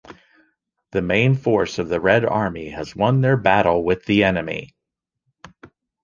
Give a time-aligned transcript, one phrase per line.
[0.93, 4.75] The main force of the Red Army has won their battle with the enemy.